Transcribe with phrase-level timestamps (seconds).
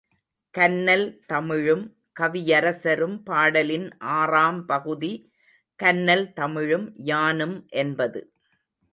[0.55, 1.83] கன்னல் தமிழும்
[2.19, 3.85] கவியரசரும் பாடலின்
[4.13, 5.11] ஆறாம் பகுதி
[5.79, 8.21] கன்னல் தமிழும் யானும் என்பது.